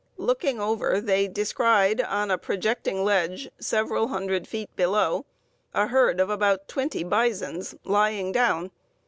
[0.17, 5.27] Looking over, they descried, on a projecting ledge several hundred feet below,
[5.75, 8.71] a herd of about 20 bisons lying down.